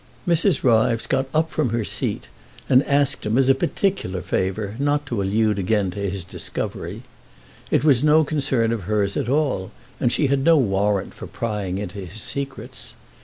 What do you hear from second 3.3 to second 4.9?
as a particular favour,